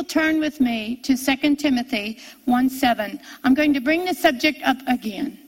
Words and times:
will 0.00 0.04
turn 0.06 0.40
with 0.40 0.62
me 0.62 0.96
to 0.96 1.14
2 1.14 1.56
Timothy 1.56 2.18
1 2.46 2.70
7, 2.70 3.20
I'm 3.44 3.52
going 3.52 3.74
to 3.74 3.82
bring 3.82 4.06
the 4.06 4.14
subject 4.14 4.62
up 4.64 4.78
again. 4.88 5.38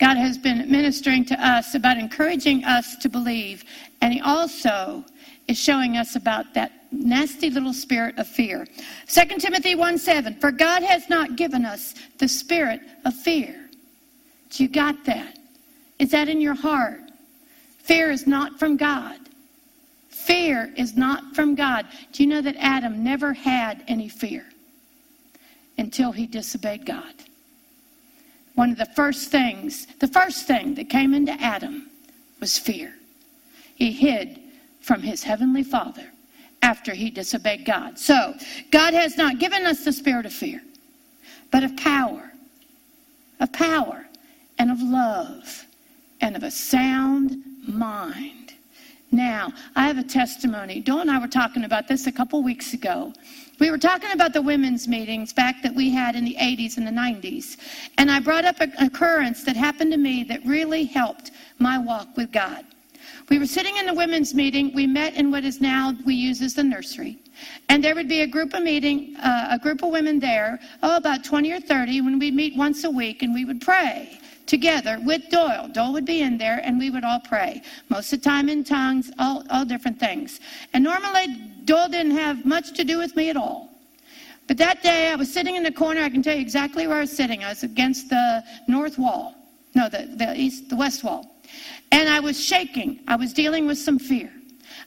God 0.00 0.16
has 0.16 0.36
been 0.36 0.68
ministering 0.68 1.24
to 1.26 1.40
us 1.40 1.76
about 1.76 1.96
encouraging 1.96 2.64
us 2.64 2.96
to 2.96 3.08
believe, 3.08 3.62
and 4.00 4.12
He 4.12 4.20
also 4.20 5.04
is 5.46 5.56
showing 5.56 5.96
us 5.96 6.16
about 6.16 6.54
that 6.54 6.72
nasty 6.90 7.50
little 7.50 7.72
spirit 7.72 8.18
of 8.18 8.26
fear. 8.26 8.66
2 9.06 9.38
Timothy 9.38 9.76
1 9.76 9.96
7, 9.96 10.40
for 10.40 10.50
God 10.50 10.82
has 10.82 11.08
not 11.08 11.36
given 11.36 11.64
us 11.64 11.94
the 12.18 12.26
spirit 12.26 12.80
of 13.04 13.14
fear. 13.14 13.70
Do 14.50 14.64
you 14.64 14.68
got 14.68 15.04
that? 15.04 15.38
Is 16.00 16.10
that 16.10 16.28
in 16.28 16.40
your 16.40 16.56
heart? 16.56 16.98
Fear 17.78 18.10
is 18.10 18.26
not 18.26 18.58
from 18.58 18.76
God. 18.76 19.27
Fear 20.28 20.74
is 20.76 20.94
not 20.94 21.34
from 21.34 21.54
God. 21.54 21.86
Do 22.12 22.22
you 22.22 22.28
know 22.28 22.42
that 22.42 22.56
Adam 22.58 23.02
never 23.02 23.32
had 23.32 23.82
any 23.88 24.10
fear 24.10 24.44
until 25.78 26.12
he 26.12 26.26
disobeyed 26.26 26.84
God? 26.84 27.14
One 28.54 28.70
of 28.70 28.76
the 28.76 28.92
first 28.94 29.30
things, 29.30 29.86
the 30.00 30.06
first 30.06 30.46
thing 30.46 30.74
that 30.74 30.90
came 30.90 31.14
into 31.14 31.32
Adam 31.32 31.88
was 32.40 32.58
fear. 32.58 32.94
He 33.74 33.90
hid 33.90 34.38
from 34.82 35.00
his 35.00 35.22
heavenly 35.22 35.62
Father 35.62 36.12
after 36.60 36.92
he 36.92 37.08
disobeyed 37.08 37.64
God. 37.64 37.98
So, 37.98 38.34
God 38.70 38.92
has 38.92 39.16
not 39.16 39.38
given 39.38 39.64
us 39.64 39.82
the 39.82 39.94
spirit 39.94 40.26
of 40.26 40.32
fear, 40.34 40.60
but 41.50 41.64
of 41.64 41.74
power, 41.78 42.34
of 43.40 43.50
power, 43.54 44.06
and 44.58 44.70
of 44.70 44.82
love, 44.82 45.64
and 46.20 46.36
of 46.36 46.42
a 46.42 46.50
sound 46.50 47.42
mind. 47.66 48.52
Now, 49.10 49.52
I 49.74 49.86
have 49.86 49.96
a 49.96 50.02
testimony. 50.02 50.80
Dawn 50.80 51.02
and 51.02 51.10
I 51.10 51.18
were 51.18 51.28
talking 51.28 51.64
about 51.64 51.88
this 51.88 52.06
a 52.06 52.12
couple 52.12 52.42
weeks 52.42 52.74
ago. 52.74 53.12
We 53.58 53.70
were 53.70 53.78
talking 53.78 54.12
about 54.12 54.34
the 54.34 54.42
women's 54.42 54.86
meetings 54.86 55.32
back 55.32 55.62
that 55.62 55.74
we 55.74 55.90
had 55.90 56.14
in 56.14 56.24
the 56.24 56.36
80s 56.38 56.76
and 56.76 56.86
the 56.86 56.90
90s. 56.90 57.56
And 57.96 58.10
I 58.10 58.20
brought 58.20 58.44
up 58.44 58.60
an 58.60 58.72
occurrence 58.78 59.44
that 59.44 59.56
happened 59.56 59.92
to 59.92 59.98
me 59.98 60.24
that 60.24 60.44
really 60.44 60.84
helped 60.84 61.30
my 61.58 61.78
walk 61.78 62.16
with 62.16 62.30
God. 62.30 62.64
We 63.30 63.38
were 63.38 63.46
sitting 63.46 63.76
in 63.76 63.86
the 63.86 63.94
women's 63.94 64.34
meeting. 64.34 64.72
We 64.74 64.86
met 64.86 65.14
in 65.14 65.30
what 65.30 65.44
is 65.44 65.60
now 65.60 65.94
we 66.06 66.14
use 66.14 66.40
as 66.40 66.54
the 66.54 66.64
nursery. 66.64 67.18
And 67.68 67.84
there 67.84 67.94
would 67.94 68.08
be 68.08 68.22
a 68.22 68.26
group 68.26 68.54
of 68.54 68.62
meeting, 68.62 69.16
uh, 69.16 69.48
a 69.50 69.58
group 69.58 69.82
of 69.82 69.90
women 69.90 70.18
there, 70.18 70.58
oh, 70.82 70.96
about 70.96 71.24
20 71.24 71.52
or 71.52 71.60
30, 71.60 72.00
when 72.00 72.18
we'd 72.18 72.34
meet 72.34 72.56
once 72.56 72.84
a 72.84 72.90
week 72.90 73.22
and 73.22 73.34
we 73.34 73.44
would 73.44 73.60
pray 73.60 74.18
together 74.46 74.98
with 75.04 75.28
Doyle. 75.28 75.68
Doyle 75.68 75.92
would 75.92 76.06
be 76.06 76.22
in 76.22 76.38
there 76.38 76.60
and 76.64 76.78
we 76.78 76.88
would 76.88 77.04
all 77.04 77.20
pray. 77.20 77.62
Most 77.90 78.12
of 78.14 78.22
the 78.22 78.24
time 78.24 78.48
in 78.48 78.64
tongues, 78.64 79.10
all, 79.18 79.44
all 79.50 79.66
different 79.66 80.00
things. 80.00 80.40
And 80.72 80.82
normally 80.82 81.26
Doyle 81.66 81.88
didn't 81.88 82.16
have 82.16 82.46
much 82.46 82.72
to 82.72 82.84
do 82.84 82.96
with 82.96 83.14
me 83.14 83.28
at 83.28 83.36
all. 83.36 83.68
But 84.46 84.56
that 84.56 84.82
day 84.82 85.12
I 85.12 85.16
was 85.16 85.30
sitting 85.30 85.56
in 85.56 85.62
the 85.62 85.70
corner. 85.70 86.00
I 86.00 86.08
can 86.08 86.22
tell 86.22 86.34
you 86.34 86.40
exactly 86.40 86.86
where 86.86 86.96
I 86.96 87.00
was 87.00 87.14
sitting. 87.14 87.44
I 87.44 87.50
was 87.50 87.62
against 87.62 88.08
the 88.08 88.42
north 88.66 88.98
wall. 88.98 89.34
No, 89.74 89.90
the, 89.90 90.08
the 90.16 90.34
east, 90.34 90.70
the 90.70 90.76
west 90.76 91.04
wall. 91.04 91.37
And 91.92 92.08
I 92.08 92.20
was 92.20 92.42
shaking. 92.42 93.00
I 93.08 93.16
was 93.16 93.32
dealing 93.32 93.66
with 93.66 93.78
some 93.78 93.98
fear. 93.98 94.32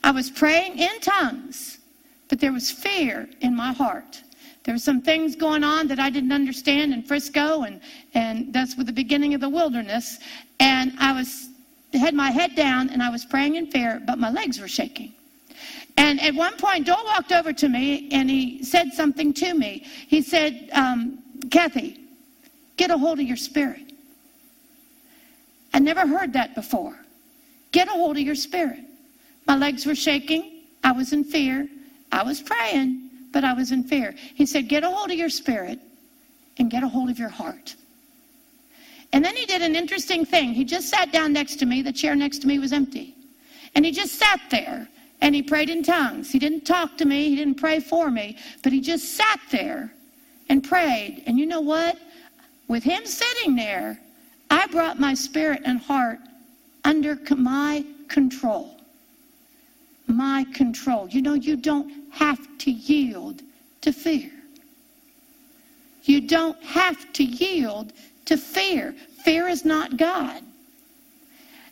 I 0.04 0.12
was 0.12 0.30
praying 0.30 0.78
in 0.80 1.00
tongues, 1.02 1.80
but 2.30 2.40
there 2.40 2.52
was 2.52 2.72
fear 2.72 3.30
in 3.42 3.56
my 3.56 3.74
heart. 3.74 4.22
There 4.64 4.76
were 4.76 4.80
some 4.80 5.02
things 5.02 5.36
going 5.36 5.64
on 5.64 5.88
that 5.88 6.00
I 6.00 6.10
didn't 6.10 6.32
understand 6.32 6.94
in 6.94 7.04
Frisco, 7.04 7.64
and, 7.64 7.82
and 8.14 8.54
that's 8.54 8.76
with 8.78 8.86
the 8.86 8.94
beginning 8.94 9.34
of 9.34 9.42
the 9.42 9.50
wilderness. 9.50 10.20
And 10.60 10.94
I 11.00 11.14
was 11.14 11.50
had 12.00 12.14
my 12.14 12.32
head 12.32 12.56
down 12.56 12.90
and 12.90 13.04
I 13.04 13.10
was 13.10 13.26
praying 13.26 13.56
in 13.56 13.68
fear, 13.68 14.02
but 14.06 14.18
my 14.18 14.32
legs 14.32 14.60
were 14.60 14.68
shaking. 14.68 15.14
And 15.98 16.22
at 16.22 16.34
one 16.34 16.56
point, 16.58 16.88
Joel 16.88 17.04
walked 17.06 17.32
over 17.32 17.52
to 17.54 17.68
me 17.68 18.10
and 18.12 18.30
he 18.30 18.64
said 18.64 18.94
something 18.94 19.34
to 19.36 19.54
me. 19.54 19.86
He 20.08 20.22
said, 20.22 20.70
um, 20.74 21.20
Kathie, 21.50 22.00
get 22.78 22.92
a 22.92 22.98
hold 22.98 23.20
of 23.20 23.26
your 23.26 23.38
spirit. 23.38 23.91
I 25.74 25.80
never 25.80 26.06
heard 26.06 26.34
that 26.34 26.56
before. 26.56 26.98
Get 27.72 27.88
a 27.88 27.92
hold 27.92 28.18
of 28.18 28.24
your 28.24 28.36
spirit. 28.36 28.80
My 29.48 29.56
legs 29.56 29.86
were 29.86 29.96
shaking. 29.96 30.64
I 30.84 30.92
was 30.92 31.14
in 31.14 31.24
fear. 31.24 31.68
I 32.12 32.24
was 32.24 32.42
praying 32.42 33.12
but 33.32 33.44
I 33.44 33.54
was 33.54 33.72
in 33.72 33.84
fear. 33.84 34.14
He 34.36 34.46
said, 34.46 34.68
Get 34.68 34.84
a 34.84 34.90
hold 34.90 35.12
of 35.12 35.18
your 35.18 35.30
spirit 35.30 35.80
and 36.58 36.70
get 36.70 36.84
a 36.84 36.88
hold 36.88 37.10
of 37.10 37.18
your 37.18 37.30
heart. 37.30 37.76
And 39.14 39.24
then 39.24 39.36
he 39.36 39.46
did 39.46 39.62
an 39.62 39.76
interesting 39.76 40.26
thing. 40.26 40.54
He 40.54 40.64
just 40.64 40.90
sat 40.90 41.12
down 41.12 41.34
next 41.34 41.58
to 41.58 41.66
me. 41.66 41.82
The 41.82 41.92
chair 41.92 42.16
next 42.16 42.40
to 42.40 42.48
me 42.48 42.60
was 42.60 42.72
empty. 42.72 43.16
And 43.76 43.86
he 43.86 43.92
just 43.92 44.16
sat 44.16 44.40
there 44.50 44.88
and 45.22 45.36
he 45.36 45.42
prayed 45.42 45.70
in 45.70 45.84
tongues. 45.84 46.32
He 46.32 46.40
didn't 46.40 46.66
talk 46.66 46.98
to 46.98 47.06
me, 47.06 47.30
he 47.30 47.36
didn't 47.36 47.56
pray 47.56 47.80
for 47.80 48.10
me, 48.10 48.38
but 48.64 48.74
he 48.74 48.82
just 48.82 49.16
sat 49.16 49.40
there 49.52 49.94
and 50.50 50.64
prayed. 50.64 51.24
And 51.28 51.38
you 51.38 51.46
know 51.46 51.62
what? 51.62 51.98
With 52.68 52.84
him 52.84 53.06
sitting 53.06 53.56
there, 53.56 54.00
I 54.52 54.68
brought 54.68 55.00
my 55.00 55.14
spirit 55.14 55.62
and 55.66 55.80
heart 55.80 56.20
under 56.84 57.18
my 57.38 57.86
control. 58.10 58.78
My 60.08 60.46
control. 60.54 61.08
You 61.10 61.22
know, 61.22 61.36
you 61.36 61.56
don't 61.56 62.12
have 62.12 62.40
to 62.60 62.72
yield 62.72 63.44
to 63.80 63.94
fear. 63.94 64.30
You 66.04 66.20
don't 66.28 66.62
have 66.64 67.14
to 67.14 67.24
yield 67.24 67.94
to 68.26 68.36
fear. 68.36 68.94
Fear 69.24 69.48
is 69.48 69.64
not 69.64 69.96
God. 69.96 70.44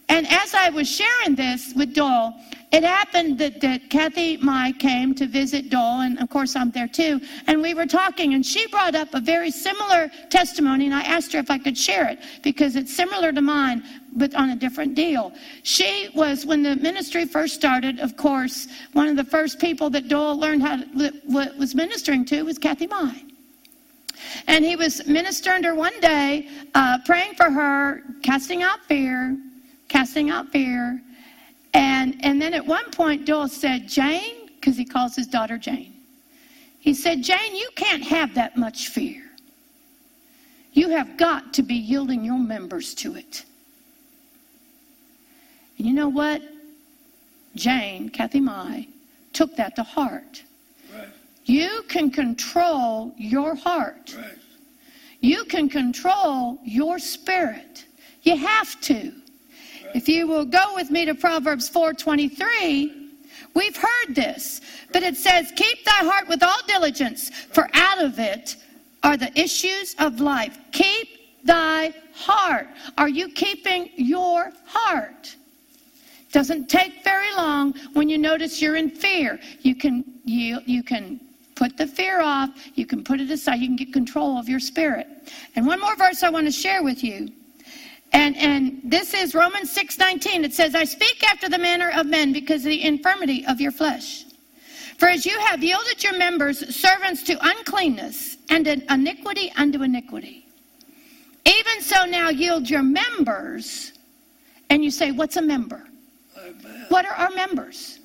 And 0.10 0.28
as 0.28 0.54
I 0.56 0.70
was 0.70 0.90
sharing 0.90 1.36
this 1.36 1.74
with 1.76 1.94
Doyle, 1.94 2.36
it 2.72 2.84
happened 2.84 3.40
that, 3.40 3.62
that 3.62 3.90
Kathy 3.90 4.38
Mai 4.38 4.72
came 4.74 5.16
to 5.16 5.26
visit 5.26 5.70
Doyle, 5.70 6.02
and 6.02 6.20
of 6.20 6.30
course 6.30 6.56
I'm 6.56 6.70
there 6.72 6.88
too. 6.88 7.20
And 7.48 7.62
we 7.62 7.74
were 7.74 7.88
talking, 7.88 8.34
and 8.36 8.46
she 8.46 8.68
brought 8.68 8.96
up 8.96 9.14
a 9.14 9.20
very 9.20 9.50
similar 9.50 10.12
testimony, 10.30 10.86
and 10.86 10.94
I 10.94 11.02
asked 11.02 11.34
her 11.34 11.40
if 11.40 11.50
I 11.50 11.58
could 11.58 11.78
share 11.78 12.08
it 12.10 12.20
because 12.44 12.76
it's 12.76 12.96
similar 12.96 13.32
to 13.32 13.42
mine, 13.42 13.84
but 14.16 14.36
on 14.36 14.52
a 14.52 14.56
different 14.56 14.94
deal. 14.94 15.32
She 15.64 16.10
was, 16.14 16.46
when 16.46 16.62
the 16.62 16.76
ministry 16.76 17.26
first 17.26 17.56
started, 17.56 18.00
of 18.00 18.18
course, 18.18 18.68
one 18.94 19.08
of 19.08 19.16
the 19.16 19.24
first 19.24 19.60
people 19.60 19.90
that 19.92 20.08
Doyle 20.08 20.38
learned 20.38 20.62
how 20.62 20.78
to, 20.78 21.14
what 21.26 21.58
was 21.58 21.74
ministering 21.74 22.24
to 22.26 22.44
was 22.44 22.60
Kathy 22.60 22.86
Mai. 22.86 23.24
And 24.48 24.66
he 24.66 24.76
was 24.76 25.08
ministering 25.08 25.64
to 25.64 25.70
her 25.70 25.76
one 25.76 26.00
day, 26.02 26.50
uh, 26.76 27.00
praying 27.06 27.34
for 27.36 27.50
her, 27.50 28.04
casting 28.22 28.62
out 28.64 28.80
fear, 28.86 29.38
casting 29.90 30.30
out 30.30 30.48
fear. 30.50 31.02
And, 31.74 32.16
and 32.24 32.42
then 32.42 32.54
at 32.54 32.66
one 32.66 32.90
point, 32.92 33.26
Doyle 33.26 33.48
said, 33.48 33.88
Jane, 33.88 34.48
because 34.56 34.78
he 34.78 34.86
calls 34.86 35.16
his 35.16 35.28
daughter 35.28 35.58
Jane, 35.58 35.94
he 36.80 36.94
said, 36.94 37.22
Jane, 37.22 37.56
you 37.56 37.70
can't 37.76 38.04
have 38.04 38.34
that 38.36 38.56
much 38.56 38.88
fear. 38.88 39.24
You 40.72 40.90
have 40.90 41.18
got 41.18 41.54
to 41.56 41.64
be 41.64 41.76
yielding 41.76 42.24
your 42.24 42.40
members 42.40 42.94
to 42.96 43.16
it. 43.16 43.44
And 45.78 45.88
you 45.88 45.94
know 45.94 46.10
what? 46.10 46.42
Jane, 47.56 48.10
Kathy 48.10 48.40
Mai, 48.40 48.88
took 49.34 49.56
that 49.58 49.76
to 49.76 49.84
heart. 49.84 50.44
Right. 50.96 51.08
You 51.46 51.84
can 51.88 52.12
control 52.12 53.14
your 53.18 53.56
heart. 53.56 54.16
Right. 54.18 54.38
You 55.22 55.44
can 55.46 55.68
control 55.68 56.60
your 56.64 57.00
spirit. 57.00 57.86
You 58.22 58.38
have 58.38 58.80
to. 58.82 59.12
If 59.94 60.08
you 60.08 60.28
will 60.28 60.46
go 60.46 60.76
with 60.76 60.92
me 60.92 61.06
to 61.06 61.16
Proverbs 61.16 61.70
4:23, 61.70 62.94
we've 63.54 63.76
heard 63.76 64.16
this, 64.16 64.62
but 64.92 65.04
it 65.04 65.18
says, 65.18 65.52
"Keep 65.56 65.84
thy 65.86 66.04
heart 66.06 66.28
with 66.28 66.44
all 66.44 66.62
diligence, 66.68 67.30
for 67.30 67.70
out 67.74 68.02
of 68.02 68.20
it 68.20 68.56
are 69.04 69.18
the 69.18 69.38
issues 69.40 69.96
of 70.00 70.20
life." 70.20 70.58
Keep 70.72 71.44
thy 71.44 71.94
heart. 72.14 72.70
Are 72.98 73.10
you 73.10 73.30
keeping 73.30 73.90
your 73.96 74.52
heart? 74.66 75.36
Doesn't 76.32 76.70
take 76.70 77.04
very 77.04 77.34
long 77.36 77.74
when 77.94 78.10
you 78.10 78.18
notice 78.18 78.62
you're 78.62 78.76
in 78.76 78.92
fear. 78.92 79.40
You 79.62 79.76
can 79.76 80.04
you 80.26 80.62
you 80.66 80.84
can 80.84 81.20
put 81.56 81.76
the 81.76 81.88
fear 81.88 82.22
off, 82.22 82.52
you 82.76 82.86
can 82.86 83.04
put 83.04 83.20
it 83.20 83.30
aside, 83.30 83.60
you 83.60 83.68
can 83.68 83.76
get 83.76 83.92
control 83.92 84.38
of 84.38 84.48
your 84.48 84.62
spirit. 84.62 85.08
And 85.56 85.68
one 85.68 85.82
more 85.82 85.96
verse 85.96 86.24
I 86.24 86.30
want 86.30 86.46
to 86.46 86.52
share 86.52 86.84
with 86.84 87.04
you. 87.04 87.30
And, 88.12 88.36
and 88.38 88.82
this 88.84 89.14
is 89.14 89.36
Romans 89.36 89.76
6:19. 89.76 90.44
It 90.44 90.54
says, 90.54 90.76
I 90.76 90.84
speak 90.84 91.24
after 91.24 91.50
the 91.50 91.58
manner 91.58 91.92
of 91.92 92.08
men 92.08 92.34
because 92.34 92.66
of 92.66 92.70
the 92.70 92.84
infirmity 92.84 93.46
of 93.46 93.62
your 93.62 93.72
flesh. 93.72 94.26
For 94.98 95.08
as 95.08 95.26
you 95.26 95.40
have 95.40 95.64
yielded 95.64 96.04
your 96.04 96.18
members 96.18 96.76
servants 96.76 97.24
to 97.24 97.38
uncleanness 97.42 98.38
and 98.50 98.68
an 98.68 98.84
iniquity 98.90 99.52
unto 99.56 99.84
iniquity, 99.84 100.46
even 101.46 101.82
so 101.82 102.06
now 102.06 102.30
yield 102.30 102.70
your 102.70 102.84
members. 102.84 103.94
And 104.70 104.84
you 104.84 104.92
say, 104.92 105.12
What's 105.12 105.38
a 105.38 105.42
member? 105.42 105.88
Amen. 106.38 106.86
What 106.90 107.06
are 107.06 107.14
our 107.14 107.32
members? 107.32 108.00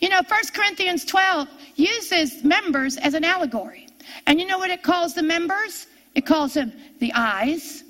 You 0.00 0.08
know, 0.08 0.20
1 0.26 0.40
Corinthians 0.54 1.04
12 1.04 1.48
uses 1.76 2.44
members 2.44 2.96
as 2.96 3.14
an 3.14 3.24
allegory. 3.24 3.86
And 4.26 4.40
you 4.40 4.46
know 4.46 4.58
what 4.58 4.70
it 4.70 4.82
calls 4.82 5.14
the 5.14 5.22
members? 5.22 5.86
It 6.14 6.26
calls 6.26 6.54
them 6.54 6.72
the 6.98 7.12
eyes, 7.14 7.84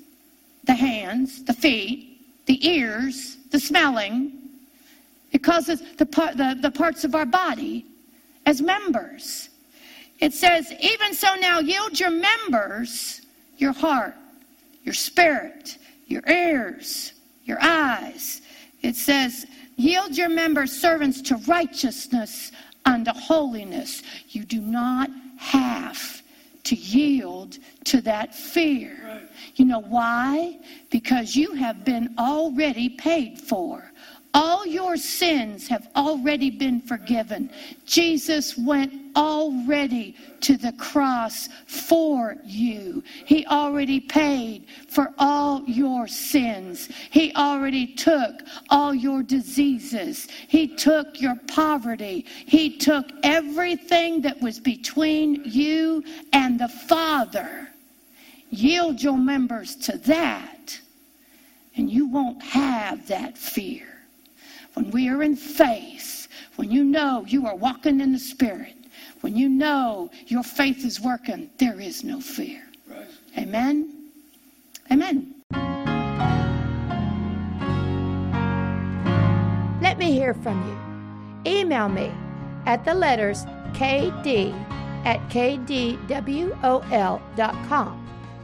the 0.65 0.73
hands, 0.73 1.43
the 1.43 1.53
feet, 1.53 2.45
the 2.45 2.67
ears, 2.67 3.37
the 3.51 3.59
smelling. 3.59 4.33
It 5.31 5.43
causes 5.43 5.81
the, 5.97 6.05
part, 6.05 6.37
the, 6.37 6.57
the 6.59 6.71
parts 6.71 7.03
of 7.03 7.15
our 7.15 7.25
body 7.25 7.85
as 8.45 8.61
members. 8.61 9.49
It 10.19 10.33
says, 10.33 10.71
Even 10.81 11.13
so 11.13 11.35
now 11.35 11.59
yield 11.59 11.99
your 11.99 12.09
members, 12.09 13.21
your 13.57 13.71
heart, 13.71 14.15
your 14.83 14.93
spirit, 14.93 15.77
your 16.07 16.23
ears, 16.27 17.13
your 17.45 17.59
eyes. 17.61 18.41
It 18.81 18.95
says, 18.95 19.45
Yield 19.75 20.17
your 20.17 20.29
members, 20.29 20.71
servants, 20.71 21.21
to 21.21 21.37
righteousness 21.47 22.51
unto 22.85 23.11
holiness. 23.11 24.03
You 24.29 24.43
do 24.43 24.59
not 24.59 25.09
have 25.37 26.18
to 26.69 26.75
yield 26.75 27.57
to 27.83 27.99
that 28.01 28.35
fear. 28.35 29.23
You 29.55 29.65
know 29.65 29.81
why? 29.81 30.59
Because 30.91 31.35
you 31.35 31.55
have 31.55 31.83
been 31.83 32.13
already 32.19 32.89
paid 32.89 33.39
for. 33.39 33.91
All 34.31 34.63
your 34.63 34.95
sins 34.95 35.67
have 35.69 35.89
already 35.95 36.51
been 36.51 36.81
forgiven. 36.81 37.49
Jesus 37.85 38.55
went 38.55 38.93
already 39.15 40.15
to 40.41 40.55
the 40.55 40.73
cross 40.73 41.49
for 41.65 42.35
you. 42.45 43.03
He 43.25 43.47
already 43.47 43.99
paid 43.99 44.67
for 44.87 45.13
all 45.17 45.63
your 45.65 46.07
sins. 46.07 46.89
He 47.09 47.33
already 47.33 47.87
took 47.87 48.41
all 48.69 48.93
your 48.93 49.23
diseases. 49.23 50.27
He 50.47 50.67
took 50.67 51.19
your 51.19 51.35
poverty. 51.47 52.25
He 52.45 52.77
took 52.77 53.07
everything 53.23 54.21
that 54.21 54.39
was 54.39 54.59
between 54.59 55.41
you 55.43 56.03
and 56.33 56.59
the 56.59 56.69
Father. 56.69 57.69
Yield 58.51 59.01
your 59.01 59.17
members 59.17 59.75
to 59.75 59.97
that, 59.99 60.79
and 61.75 61.89
you 61.89 62.07
won't 62.07 62.43
have 62.43 63.07
that 63.07 63.35
fear 63.35 63.98
when 64.73 64.91
we 64.91 65.09
are 65.09 65.23
in 65.23 65.35
faith, 65.35 66.27
when 66.55 66.71
you 66.71 66.83
know 66.83 67.25
you 67.27 67.45
are 67.47 67.55
walking 67.55 68.01
in 68.01 68.11
the 68.11 68.19
Spirit, 68.19 68.75
when 69.21 69.35
you 69.35 69.49
know 69.49 70.09
your 70.27 70.43
faith 70.43 70.85
is 70.85 70.99
working, 71.01 71.49
there 71.57 71.79
is 71.79 72.03
no 72.03 72.21
fear. 72.21 72.63
Right. 72.87 73.07
Amen. 73.37 74.09
Amen. 74.91 75.35
Let 79.81 79.97
me 79.97 80.11
hear 80.11 80.33
from 80.33 80.61
you. 80.67 81.51
Email 81.51 81.89
me 81.89 82.11
at 82.65 82.85
the 82.85 82.93
letters 82.93 83.45
kd 83.73 84.53
at 85.05 85.19
kdwol.com. 85.29 86.09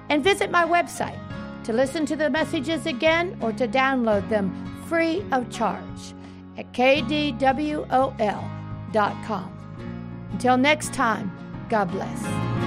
and 0.10 0.24
visit 0.24 0.52
my 0.52 0.66
website 0.66 1.18
to 1.64 1.74
listen 1.74 2.06
to 2.06 2.16
the 2.16 2.30
messages 2.30 2.86
again 2.86 3.36
or 3.42 3.52
to 3.54 3.68
download 3.68 4.30
them 4.30 4.54
free 4.88 5.26
of 5.32 5.50
charge 5.50 6.14
at 6.58 6.72
kdwol.com. 6.74 7.40
Until 10.32 10.58
next 10.58 10.94
time, 10.94 11.32
God 11.70 11.90
bless. 11.92 12.59